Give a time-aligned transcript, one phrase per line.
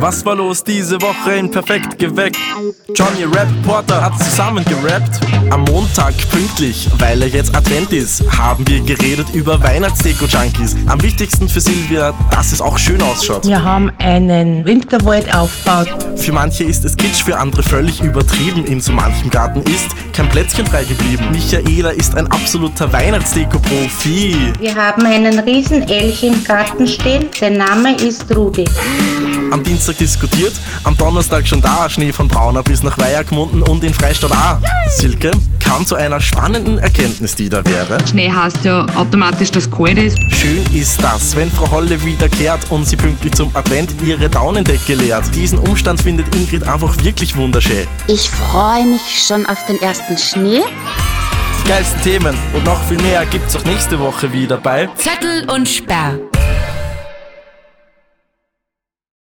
[0.00, 2.38] Was war los diese Woche in Perfekt geweckt?
[2.94, 5.20] Johnny Rap Porter hat zusammen gerappt.
[5.50, 10.74] Am Montag pünktlich, weil er jetzt Advent ist, haben wir geredet über Weihnachtsdeko-Junkies.
[10.86, 13.46] Am wichtigsten für Silvia, dass es auch schön ausschaut.
[13.46, 15.88] Wir haben einen Winterwald aufgebaut.
[16.16, 18.64] Für manche ist es Kitsch, für andere völlig übertrieben.
[18.64, 21.26] In so manchem Garten ist kein Plätzchen frei geblieben.
[21.30, 24.54] Michaela ist ein absoluter Weihnachtsdeko-Profi.
[24.60, 27.28] Wir haben einen riesen Elch im Garten stehen.
[27.38, 28.64] Der Name ist Rudi.
[29.50, 30.52] Am Dienstag diskutiert,
[30.84, 34.58] am Donnerstag schon da, Schnee von Braunau bis nach Weiher gemunden und in Freistadt auch.
[34.88, 37.98] Silke kam zu einer spannenden Erkenntnis, die da wäre.
[38.08, 40.16] Schnee heißt ja automatisch, dass kalt ist.
[40.32, 45.24] Schön ist das, wenn Frau Holle wiederkehrt und sie pünktlich zum Advent ihre Daunendecke leert.
[45.34, 47.88] Diesen Umstand findet Ingrid einfach wirklich wunderschön.
[48.06, 50.60] Ich freue mich schon auf den ersten Schnee.
[51.64, 55.68] Die geilsten Themen und noch viel mehr gibt's auch nächste Woche wieder bei Zettel und
[55.68, 56.18] Sperr.